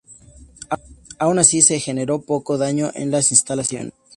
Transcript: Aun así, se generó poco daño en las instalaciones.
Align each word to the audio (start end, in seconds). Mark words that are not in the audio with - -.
Aun 1.19 1.37
así, 1.37 1.61
se 1.61 1.79
generó 1.79 2.21
poco 2.23 2.57
daño 2.57 2.89
en 2.95 3.11
las 3.11 3.29
instalaciones. 3.29 3.93